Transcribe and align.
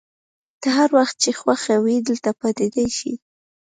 ته 0.61 0.67
هر 0.77 0.89
وخت 0.97 1.15
چي 1.23 1.31
خوښه 1.39 1.75
وي 1.83 1.97
دلته 2.09 2.29
پاتېدای 2.41 2.89
شې. 2.97 3.13